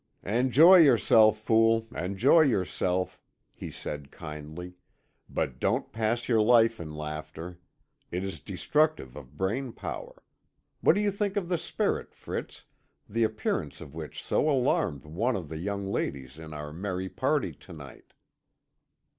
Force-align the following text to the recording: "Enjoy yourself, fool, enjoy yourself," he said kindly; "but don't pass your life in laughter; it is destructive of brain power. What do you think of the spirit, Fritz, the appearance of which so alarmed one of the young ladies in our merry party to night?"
"Enjoy 0.23 0.77
yourself, 0.77 1.37
fool, 1.37 1.87
enjoy 1.95 2.41
yourself," 2.41 3.21
he 3.53 3.69
said 3.69 4.09
kindly; 4.09 4.73
"but 5.29 5.59
don't 5.59 5.91
pass 5.91 6.27
your 6.27 6.41
life 6.41 6.79
in 6.79 6.95
laughter; 6.95 7.59
it 8.09 8.23
is 8.23 8.39
destructive 8.39 9.15
of 9.15 9.37
brain 9.37 9.71
power. 9.71 10.23
What 10.79 10.93
do 10.93 11.01
you 11.01 11.11
think 11.11 11.37
of 11.37 11.49
the 11.49 11.57
spirit, 11.59 12.15
Fritz, 12.15 12.65
the 13.07 13.23
appearance 13.23 13.79
of 13.79 13.93
which 13.93 14.23
so 14.23 14.49
alarmed 14.49 15.05
one 15.05 15.35
of 15.35 15.49
the 15.49 15.59
young 15.59 15.85
ladies 15.85 16.39
in 16.39 16.51
our 16.51 16.73
merry 16.73 17.07
party 17.07 17.51
to 17.53 17.71
night?" 17.71 18.13